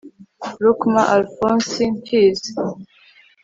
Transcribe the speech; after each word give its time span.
Rukma 0.63 1.01
Alfonsi 1.15 1.83
Mfizi 1.95 2.51